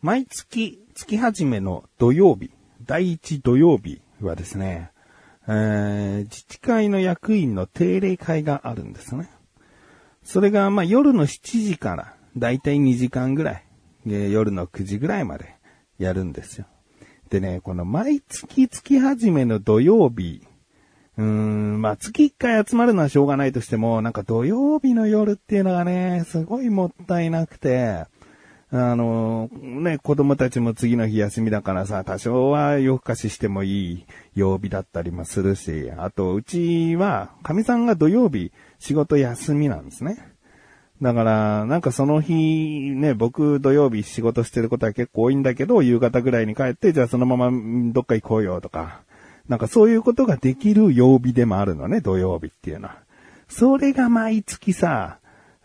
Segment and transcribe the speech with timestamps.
[0.00, 2.52] 毎月、月始めの土曜日、
[2.86, 4.92] 第一土曜日はですね、
[5.48, 9.28] えー、自治会の役員の定例会があるんですね。
[10.22, 13.64] それが、まあ、夜の7時から、だいたい2時間ぐらい、
[14.06, 15.56] 夜の9時ぐらいまで
[15.98, 16.66] やるんですよ。
[17.28, 20.46] でね、この毎月月始めの土曜日、
[21.16, 28.06] うーん、まあ、月1回集まるのはしょうがないとしても、なんか土曜日の夜っていうのがね、すごいもったいなくて、
[28.70, 40.18] あの、ね、子供たちも次の日休みだからさ、多少は夜更かししてもいい曜日だったりもするし、あと、うちは、神さんが土曜日仕事休みなんですね。
[41.00, 47.50] だから、なんかその日、ね、僕土曜日仕事してることは結構多いんだけど、夕方ぐらいに帰って、じゃあそのまま
[47.92, 49.00] どっか行こうよとか、
[49.48, 52.96] なんかそういうことができる曜日でもあるのね、土曜日っていうのは。
[53.48, 55.20] それが毎月さ、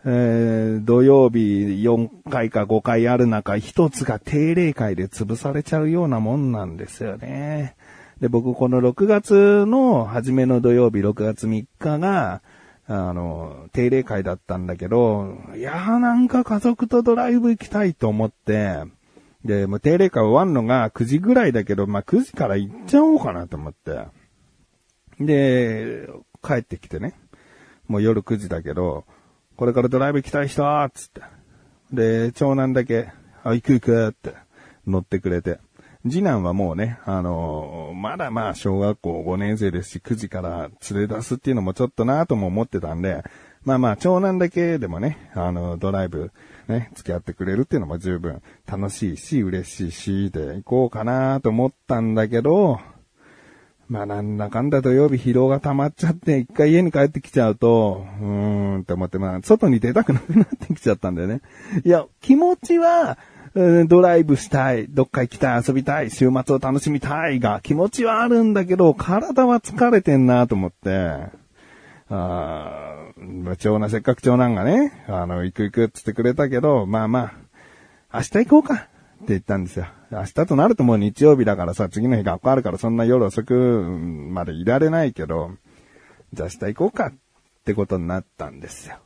[0.06, 1.38] えー、土曜日
[1.82, 7.74] 4回か5回ある中、一つが定例会で潰されちゃうようなもんなんですよね。
[8.20, 12.42] で、僕この6月の初めの土曜日、6月3日が、
[12.86, 18.82] あの、定例会だったんだけど、いやーなんか家族とドライブ行きたいと思って、
[19.44, 24.06] で、もう定例会終わんのが9時ぐらいだけど、まあ、9時から行っちゃおうかなと思って。
[25.18, 26.08] で、
[26.42, 27.14] 帰ってきてね。
[27.88, 29.04] もう夜9時だけど、
[29.56, 30.62] これからドライブ行きたい人
[30.94, 31.22] つって。
[31.92, 33.08] で、長男だけ、
[33.42, 34.34] あ、行く行くって
[34.86, 35.58] 乗ってくれて。
[36.06, 43.22] 次男はもうね、あのー、まだまあ小学校5年生ですし、9時から連れ出すっていうのもちょっとなとも思ってたんで、
[43.64, 46.30] まあまあ長男だけでもね、あの、ドライブ
[46.68, 52.80] ね、付き合ってくれるっていうのも十分楽しいし、嬉しいし、で行こうかなと思ったんだけど、
[53.88, 58.26] まあなんだかんだ土曜日疲労が溜まっちゃって、一回家に帰ってきちゃうと、うー
[58.78, 61.42] んって思って、まあ外に出たくなくなってきちゃったんだよね。
[61.84, 63.18] いや、気持ちは、
[63.86, 71.44] ドライブしたい、どっか行きたい、遊びたい、週末を楽しみたいが、気持ちはあるんだけど、体は疲れてんなと思って、
[72.10, 77.32] ああ長男、せっかく長男がね、あの、行く行くって言ってくれたけど、まあま
[78.10, 78.88] あ、明日行こうか
[79.24, 79.86] って言ったんですよ。
[80.10, 85.52] 明日となるともう日曜日だからさ、次の日学校あるからそんな夜遅くまでいられないけど、
[86.34, 87.12] じゃあ明日行こうかっ
[87.64, 88.96] てことになったんですよ。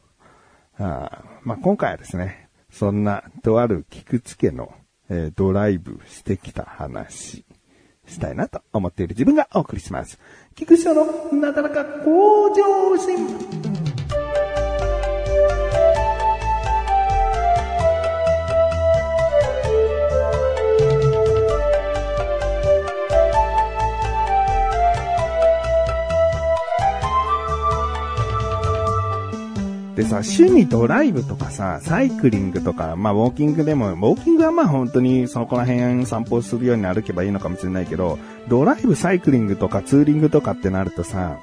[0.79, 4.73] あまあ、今回はですね、そんな、とある菊池家の、
[5.09, 7.45] えー、ドライブしてきた話、
[8.07, 10.19] したいなと思っている自分がお送りします。
[10.57, 13.68] 菊池のなだらか向上心。
[30.09, 41.39] さ、趣味ドライブとかさ、サイクリングとか、まあウォーキングでも、ウォーキングはまあ本当にそこら辺散歩するように歩けばいいのかもしれないけど、ドライブ、サイクリングとかツーリングとかってなるとさ、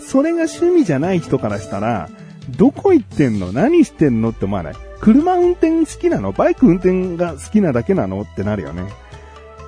[0.00, 2.10] それが趣味じゃない人からしたら、
[2.56, 3.52] どこ行ってんの？
[3.52, 4.30] 何してんの？
[4.30, 4.74] って思わない？
[5.00, 6.32] 車運転好きなの？
[6.32, 8.22] バイク運転が好きなだけなの？
[8.22, 8.90] ってなるよね。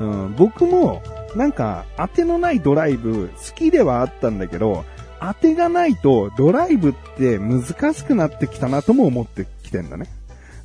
[0.01, 1.03] うん、僕も、
[1.37, 4.85] なんか、当てのないドライブ好きではあったんだけど、
[5.21, 10.07] 当てがないとドライブって難しくなってきたなとも思ってきてんだね。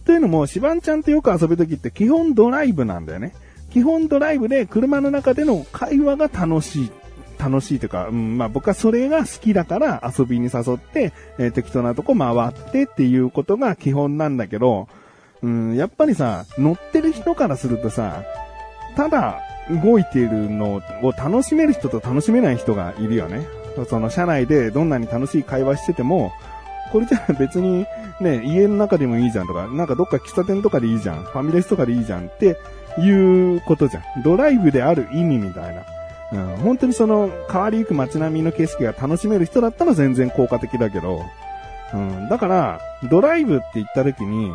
[0.05, 3.33] というのも、シバンちゃんとよく遊ぶときって基本ドライブなんだよね。
[3.71, 6.91] 基本ドライブで車の中での会話が楽しい。
[7.37, 14.87] 楽しいというか、うん、まあ僕はそれが好きだから遊びに誘って、えー、適当なとこ回ってっていうことが基本なんだけど、
[15.41, 18.23] うん、やっぱりさ、乗ってる人からするとさ、
[18.95, 23.45] ただ動いているのを楽しめる人と楽しめない人がいるよね。
[23.83, 26.31] その車内でどんなに楽しい会話してても、
[26.91, 27.85] これじゃあ別に
[28.21, 32.57] ね、家の中でもいいじゃんとか、なんかどっか喫茶店とかでいいじゃん、ファミレスとかでいいじゃんって
[32.97, 34.03] いうことじゃん。
[34.23, 35.83] ドライブである意味みたいな。
[36.33, 41.23] うん、本当にその変わりゆく街並みの景色が楽しめる人だったら全然効果的だけど、
[41.93, 44.51] うん、だから、ドライブって言った時に、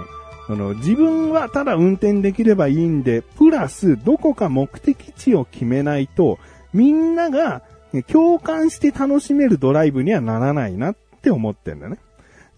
[0.49, 6.39] あの、自分はただ運転できればいいんで、プラスどこか目的地を決めないと、
[6.73, 7.63] みんなが
[8.09, 11.99] 共感して楽しめるドライブにはならないなって思ってんだね。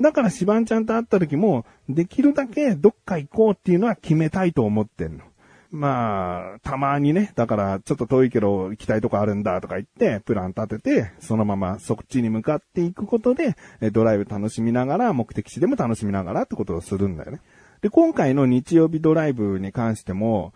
[0.01, 5.25] だからシバンちゃんと会った時も、できるだけどっか行こうっていうのは決めたいと思ってんの。
[5.71, 13.57] まあ、たまにね、だからちょっと遠いけど行きたいとこあるんだとか言って、プラン立てて、そのままそっちに向かっていくことで、
[13.93, 17.41] ドライブ楽しみながら、目的地でも楽しみながらってことをするんだよね。
[17.81, 20.53] で、今回の日曜日ドライブに関しても、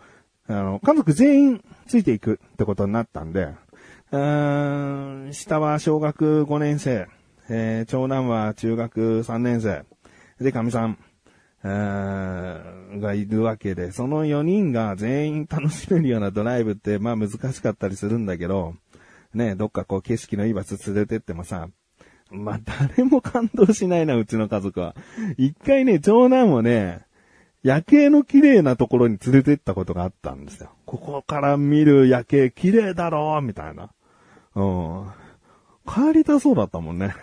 [0.47, 3.49] あの、家族全員ついていくってことになったんで、
[4.11, 7.07] うーん、下は小学5年生、
[7.49, 9.85] えー、長男は中学3年生、
[10.39, 10.97] で、神さん、
[11.63, 18.75] がいるわけで、その4人が全員楽しめるようなドライブって、まあ難しかったりするんだけど、
[19.33, 21.67] ね、どっかこう景色のいい場所連れてってもさ、
[22.29, 24.95] まあ誰も感動しないな、うちの家族は。
[25.37, 27.01] 一回ね、長男をね、
[27.63, 30.69] 夜景の綺麗なところに連れてったことがあったんですよ。
[30.85, 33.89] ここから見る夜景綺麗だろみたいな。
[34.57, 35.11] うん。
[35.85, 37.15] 帰りたそうだったもんね。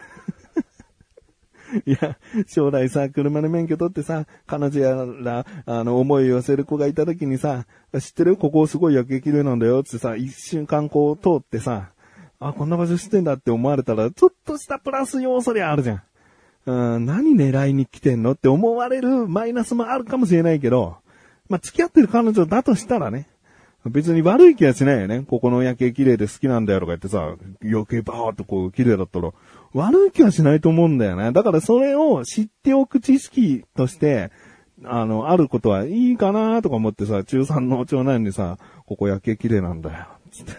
[1.84, 2.16] いや、
[2.46, 7.66] 将来さ、車の免許取ってさ、彼女やら、あの、思いを寄せる子がいた時にさ、
[8.00, 8.36] 知ってる？
[8.36, 11.90] ここすごい夜景綺麗なんだよってさ、一瞬間こう通ってさ、
[12.38, 16.02] あ、こんな場所知ってんだって思われたら、ちょっとしたプラス要素であるじゃん。
[16.66, 20.96] うん、何狙いに来てんのって思われるマイナスもあるかもしれないけど、
[21.48, 23.28] まあ、付き合ってる彼女だとしたらね、
[23.90, 25.24] 別に悪い気はしないよね。
[25.28, 29.30] ここの夜景綺麗で好きなんだよとか言ってさ、夜景バーっとこう綺麗だったら、
[29.74, 31.32] 悪い気はしないと思うんだよね。
[31.32, 34.30] だからそれを知っておく知識として、
[34.84, 40.06] あの、あることはいいかなとか思ってさ、中3の長男にさ、ここ夜景綺麗なんだよ。
[40.30, 40.52] つって。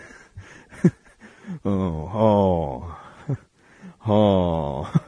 [1.65, 2.97] うん、は
[4.01, 4.11] あ。
[4.11, 5.04] はあ。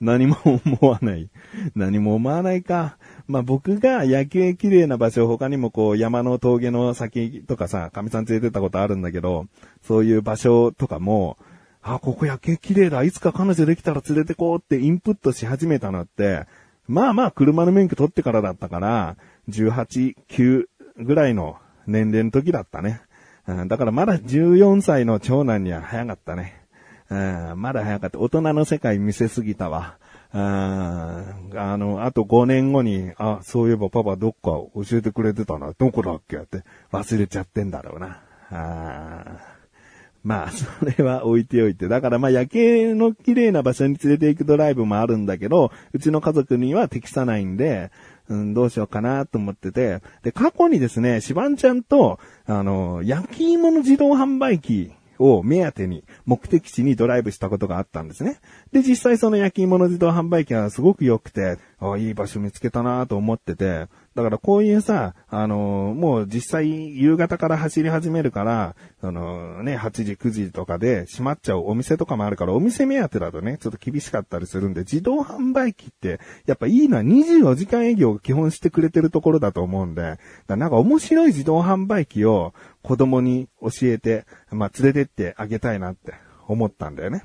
[0.00, 1.28] 何も思わない。
[1.74, 2.98] 何も思わないか。
[3.26, 9.46] まあ、僕が夜景綺麗な場所、他にもこう山の峠の先とかさ、神さん連れてたことあるんだけど、
[9.82, 11.36] そういう場所とかも、
[11.82, 13.02] あ、ここ夜景綺麗だ。
[13.04, 16.46] いつか彼女できたら連れてこうってインプットし始めたのって、
[16.88, 19.16] まあまあ車の免許取ってからだったから、
[19.48, 20.66] 18、9
[20.98, 21.56] ぐらいの
[21.86, 23.00] 年齢の時だったね。
[23.46, 26.65] うん、だからまだ14歳の長男には早かったね。
[27.08, 28.18] うん、まだ早かった。
[28.18, 29.98] 大人の世界見せすぎたわ。
[30.34, 34.38] うん、あの、あと5年後に、あ、そういえばパパどっか
[34.74, 35.72] 教えてくれてたな。
[35.78, 38.20] どこだっけって忘れちゃってんだろうな。
[38.50, 39.56] あ
[40.26, 41.86] まあ、 それは置いておいて。
[41.86, 47.92] だからまあ夜景の綺麗な場所に連れて行くドライブもあるんだけど、うちの家族には適さないんで、
[48.28, 50.02] うん、どうしようかなと思ってて。
[50.24, 58.38] で、過去にですね、シバンちゃんと、あの、焼き芋の自動販売機を目当てに目的地にドライブしたことがあったんですね。
[58.72, 86.14] で、実際その焼き芋の自動販売機はすごく良くて、あいい場所見つけたなと思ってて、だからこういうさ、あのー、もう実際夕方から走り始めるから、そのね、8時、9時とかで閉まっちゃうお店とかもあるから、お店目当てだとね、ちょっと厳しかったりするんで、自動販売機って、やっぱいいのは24時間営業を基本してくれてるところだと思うんで、だなんか面白い自動販売機を子供に教えて、まあ、連れてってあげたいなって
[86.48, 87.24] 思ったんだよね。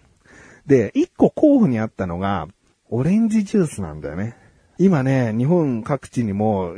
[0.65, 2.47] で、一個候補にあったのが、
[2.89, 4.35] オレンジジュースなんだよね。
[4.83, 6.73] 今ね、日本各地にも、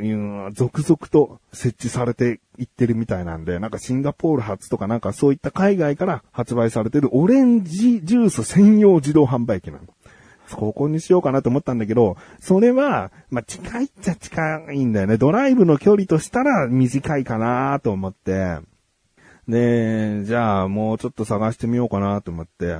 [0.51, 9.83] 続々と設置されていってるみたいなんで、なんかシンガポール発とかなんかそういった海外から発売されてるオレンジジュース専用自動販売機なの。
[10.51, 15.15] ここにしようかなと思ったんだけど、それは、まあ、近いっちゃ近いんだよね。
[15.15, 18.57] ドライブの距離としたら短いかなと思って。
[19.47, 22.75] で、じゃあもうちょっと探してみようかなと思って。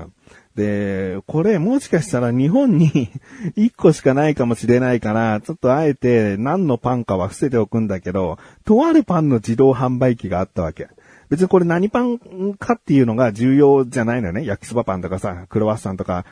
[0.55, 3.09] で、これもしかしたら日本に
[3.57, 10.87] 1個しかないかもしれないから、ちょっとあえて何のパンかは伏せておくんだけど、とあるパンの自動販売機があったわけ。
[11.29, 12.19] 別にこれ何パン
[12.59, 14.45] かっていうのが重要じゃないのよね。
[14.45, 16.25] 焼きそばパンとかさ、クロワッサンとか、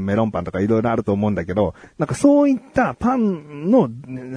[0.00, 3.88] メロンパンとかいろいろあると思うんだけど、なんかそういったパンの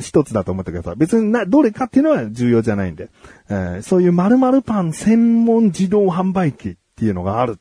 [0.02, 0.96] 一つだと思ってください。
[0.98, 3.10] 別にな、どれかっていうのは重要じゃないんで。
[3.50, 7.58] えー、そういう〇〇パン専門自動販売機っていうのがある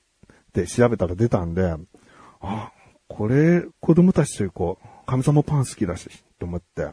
[0.60, 1.74] って調べたら出たんで、
[2.40, 2.72] あ、
[3.08, 6.90] これ子供たちと行こう、神様パン好きだし、と思って。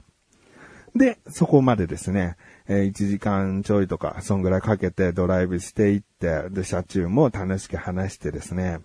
[0.95, 2.35] で、そこまでですね、
[2.67, 8.79] えー、1時間ちょいとか、そんぐらいかけてドライブしていって、で、車中も楽しく話してですね、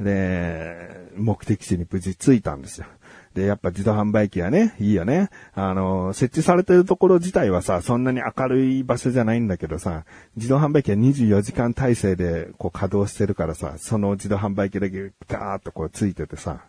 [0.00, 2.86] で、目的地に無事着いたんですよ。
[3.34, 5.30] で、やっぱ自動販売機はね、いいよね。
[5.54, 10.04] あの、設置されてるところ自体はさ、そんなに明るい場所じゃないんだけどさ、
[10.36, 16.64] 自動販売機は24時間体制でこう稼働してるからさ、その自動販売機だけガーッとこうついててさ、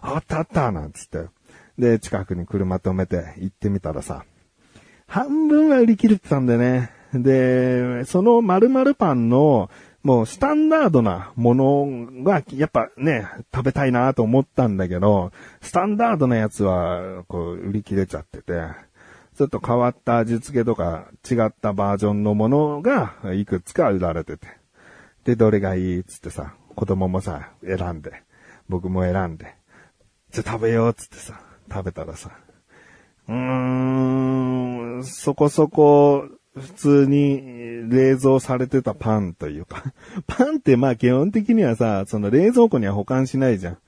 [0.00, 1.26] あったあったなんつって。
[1.76, 4.24] で、近くに車止めて行ってみたらさ、
[5.08, 6.90] 半分は売り切れてたんでね。
[7.12, 9.70] で、その〇〇パンの
[10.06, 18.52] もうスタンダードなものが、やっぱね、食べたいなと思ったんだけど、スタンダードなやつは、こう、売り切れちゃってて、
[19.36, 24.46] ちょっと変わった味付けとか違ったバージョンのものがいくつか売られてて。
[25.24, 28.22] で、どれがいいっつってさ、子供もさ、選んで、
[28.68, 29.56] 僕も選んで、
[30.30, 32.30] じゃあ食べようっつってさ、食べたらさ、
[33.28, 39.84] うーん、そこそこ普通に冷蔵されてたパンというか
[40.26, 43.78] パンってまあ基本的にはさ、その冷蔵庫には保管しないじゃん。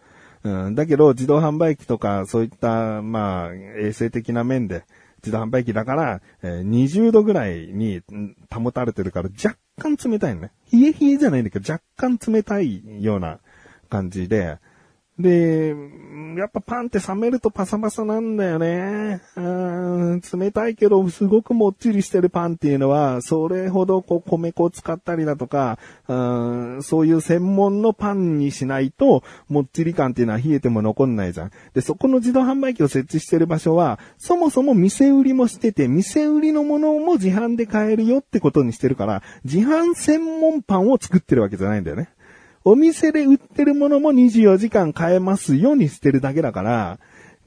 [0.44, 4.84] うん、だけど、自動販売機とか、そういった、まあ、衛生的な面で、
[5.22, 8.02] 自動販売機だから、え20度ぐらいに
[8.52, 10.52] 保たれてるから、若干冷たいのね。
[10.72, 13.40] 冷え冷えじゃないんだけど、若干冷たいような
[13.90, 14.58] 感じで、
[15.18, 15.74] で、
[16.36, 19.20] やっぱパンって冷めるとパサパサなんだよね。
[19.36, 31.50] うん冷たいけど、すごくもっちりしてるパンっていうのは、それほどこう米粉を使ったりだとか、うんそういう専門のパンにしないと、もっちり感っていうのは冷えても残んないじゃん。
[31.74, 42.10] で、そこの自動販売機を設置してる場所は、そもそも店売りもしてて、店売りのものも自販で買えるよってことにしてるから、自販専門パンを作ってるわけじゃないんだよね。
[42.70, 46.98] お店で売ってるものも24時間買えますようにしてるだけだから、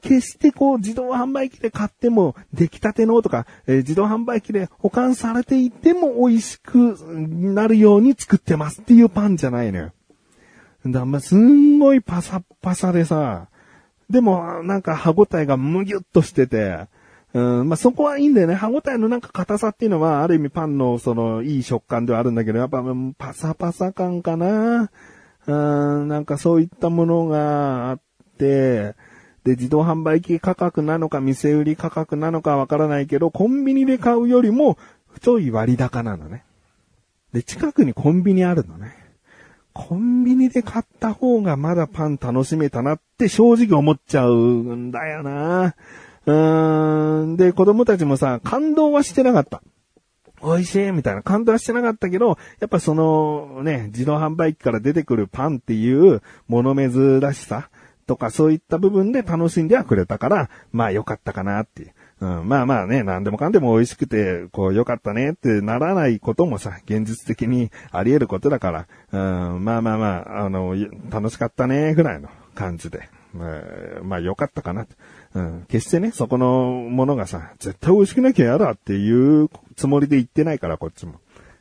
[0.01, 9.91] 決してこう自動販売機で買っても出来たてのとか、えー自動販売機で保管されていても美味しくなるように作ってますっていうパンじゃないのよ。
[10.87, 13.47] だま、すんごいパサッパサでさ、
[14.09, 16.87] でもなんか歯応えがむぎゅっとしてて、
[17.33, 18.55] うん、まあ、そこはいいんだよね。
[18.55, 22.83] 歯応えのなんか硬さっていうのは、ある意味パンのそのいい食感ではあるんだけど、やっぱ
[23.17, 24.89] パサパサ感かな。
[25.47, 27.99] うん、なんかそういったものがあっ
[28.37, 28.95] て、
[29.43, 34.77] で、自動販売機価格なのか、店売り価格なのかわからないけど、コンビニで買うよりも、
[35.19, 36.43] ちょい割高なのね。
[37.33, 38.93] で、近くにコンビニあるのね。
[39.73, 45.75] コンビニで買った方がまだパン楽しめたなって正直思っちゃうんだよな。
[46.25, 47.37] うーん。
[47.37, 49.63] で、子供たちもさ、感動はしてなかった。
[50.43, 57.69] 美味しいみたいな感動はしてなかったけど、やっぱそのね、自動販売機から出てくるパンっていう物珍しさ
[58.07, 61.93] とかそういった部分で楽しんではくれたから、まあ良かったかなっていう。
[62.21, 70.75] うん、まあまあね、何でもかんでも美味しくて、こう良かったねってならないこともさ、現実的にあり得ることだから、うん、まあまあまあ、あの、
[71.09, 73.09] 楽しかったねぐらいの感じで。
[73.33, 73.61] まあ
[74.03, 74.95] まあ良かったかなって。
[75.33, 75.65] うん。
[75.69, 81.15] 決してね、そこのものがさ、絶対美味しくなきゃやだっていうつもりで言ってないから、こっちも。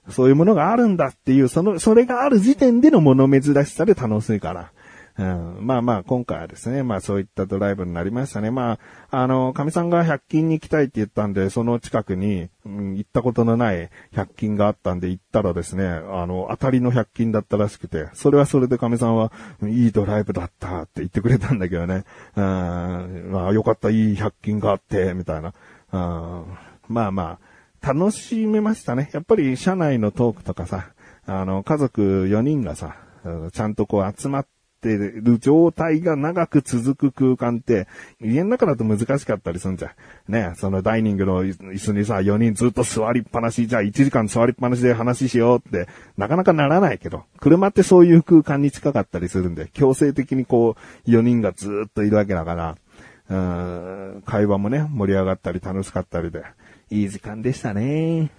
[0.08, 4.72] そういうものがあるんだっていう、その、それがある時点での物珍しさで楽しいから。
[5.18, 8.50] うん、まあまあ、今回はですね、まあそういったドライブになりましたね。
[8.50, 8.78] ま
[9.10, 19.32] あ、あの、神さんが100均に行きたいって言ったんで、その近くに、うん、行ったことのない100均があったんで行ったらですね、あの、当たりの100均だったらしくて、それはそれで神さんは、
[19.64, 22.04] いいドライブだったって言ってくれたんだけどね。
[22.36, 25.52] うん、まあよかった、いい100均があって、みたいな。
[25.92, 26.44] うん、
[26.88, 27.38] まあま
[27.82, 29.10] あ、楽しめましたね。
[29.12, 30.90] やっぱり車内のトークとかさ、
[31.26, 32.96] あの、家族4人がさ、
[33.52, 37.86] ちゃんとこう集まって、る状態が長く続く空間って、
[38.20, 39.88] 家の中だと難しかったりすんじゃ
[40.28, 40.32] ん。
[40.32, 52.76] ね、そのダイニングの椅子にさ、4人ずっと座りっぱなし、じゃあ1時間座りっぱなしで話しようって、なかなかならないけど、車ってそういう空間に近かったりするんで、強制的にこう、4人がずっといるわけだから、
[53.28, 56.42] うーん会話もね、盛り上がったり楽しかったりで、
[56.90, 58.30] いい時間でしたね。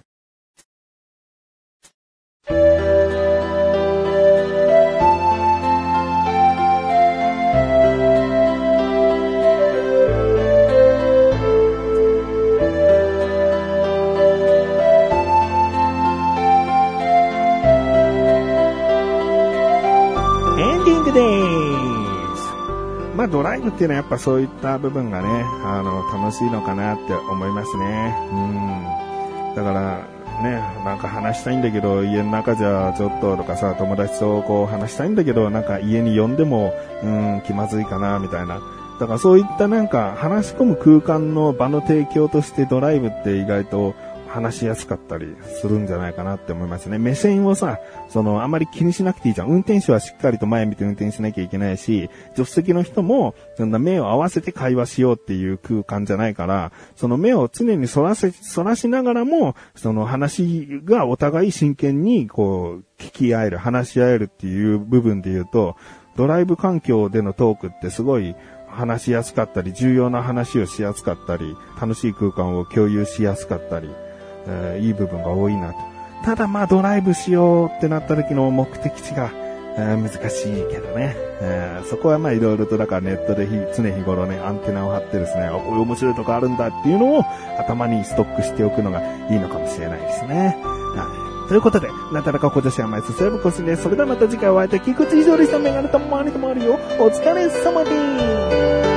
[23.16, 28.14] まあドライブっていうのはやっぱそういった部分がね、あの、楽しいのかなって思いますね。
[28.32, 29.54] うん。
[29.54, 30.06] だから、
[30.42, 38.60] ね、なんか話したいんだけど、家の中じゃちょっととかさ、友達とこう話したいんだけど、なんか家に呼んでも、うん、気まずいかな、みたいな。
[38.98, 43.94] だからそういったなんか話し込む空間の場の提供としてドライブって意外と
[44.32, 46.98] 話しやすかったりするんじゃないかなって思いますね。
[46.98, 49.48] 目線をさ、その、あまり気にしなくていいじゃん。
[49.48, 65.76] 運転手はしっかりと前見て運転しなきゃいけないし、助手席の人も、そんな目を合わせて会話しようっていう空間じゃないから、その目を常に反らせ、反らしながらも、その話がお互い真剣に、こう、聞き合える、話し合えるっていう部分で言うと、
[66.16, 68.34] ドライブ環境でのトークってすごい、
[68.72, 73.90] 話しやすかったり、重要な話をしやすかったり、楽しい空間を共有しやすかったり、
[74.46, 75.78] えーいい部分が多いなと。
[76.24, 79.30] ただまあドライブしようってなった時の目的地が、
[79.76, 87.24] えー難しいけどね、えーそこはまあいろいろとだからネットで日常日頃ね、アンテナを張ってですね、こういう面白いとこあるんだっていうのを
[87.58, 90.56] 頭にストックしておくのがいいのかもしれないですね。
[90.62, 91.48] はい。
[91.48, 93.82] ということで、なだらか今年は毎日セーブコスです。
[93.82, 94.80] それではまた次回お会いいたい。
[94.80, 95.58] 菊池以上でした。
[95.58, 96.78] メガネと周りと周りよ。
[97.00, 97.90] お疲れ様で
[98.86, 98.91] す。